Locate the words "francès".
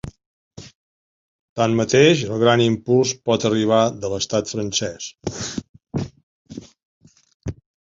4.57-5.15